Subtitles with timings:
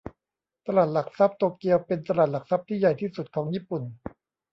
[0.65, 3.83] ตลาดหลักทรัพย์โตเกียวเป็นตลาดหลักทรัพย์ที่ใหญ่ที่สุดของญี่ปุ่น